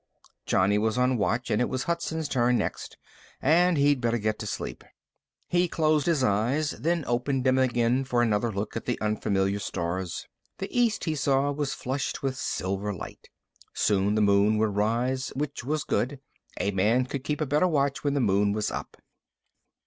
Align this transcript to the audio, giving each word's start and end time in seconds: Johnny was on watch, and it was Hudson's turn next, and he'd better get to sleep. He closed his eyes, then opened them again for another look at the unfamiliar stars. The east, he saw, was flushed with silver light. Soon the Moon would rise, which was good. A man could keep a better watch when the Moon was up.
Johnny 0.47 0.79
was 0.79 0.97
on 0.97 1.15
watch, 1.15 1.51
and 1.51 1.61
it 1.61 1.69
was 1.69 1.83
Hudson's 1.83 2.27
turn 2.27 2.57
next, 2.57 2.97
and 3.39 3.77
he'd 3.77 4.01
better 4.01 4.17
get 4.17 4.39
to 4.39 4.47
sleep. 4.47 4.83
He 5.47 5.67
closed 5.67 6.07
his 6.07 6.23
eyes, 6.23 6.71
then 6.71 7.03
opened 7.05 7.43
them 7.43 7.59
again 7.59 8.03
for 8.03 8.23
another 8.23 8.51
look 8.51 8.75
at 8.75 8.85
the 8.85 8.99
unfamiliar 8.99 9.59
stars. 9.59 10.25
The 10.57 10.75
east, 10.75 11.03
he 11.03 11.13
saw, 11.13 11.51
was 11.51 11.75
flushed 11.75 12.23
with 12.23 12.35
silver 12.35 12.91
light. 12.91 13.29
Soon 13.75 14.15
the 14.15 14.21
Moon 14.21 14.57
would 14.57 14.75
rise, 14.75 15.29
which 15.35 15.63
was 15.63 15.83
good. 15.83 16.19
A 16.59 16.71
man 16.71 17.05
could 17.05 17.23
keep 17.23 17.39
a 17.39 17.45
better 17.45 17.67
watch 17.67 18.03
when 18.03 18.15
the 18.15 18.19
Moon 18.21 18.53
was 18.53 18.71
up. 18.71 18.97